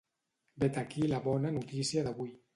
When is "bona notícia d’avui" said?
1.29-2.35